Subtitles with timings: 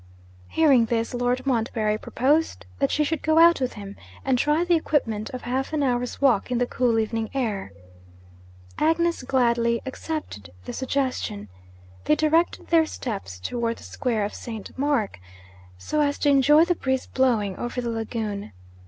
[0.49, 4.73] Hearing this, Lord Montbarry proposed that she should go out with him, and try the
[4.73, 7.71] experiment of half an hour's walk in the cool evening air.
[8.79, 11.49] Agnes gladly accepted the suggestion.
[12.05, 14.75] They directed their steps towards the square of St.
[14.75, 15.19] Mark,
[15.77, 18.53] so as to enjoy the breeze blowing over the lagoon.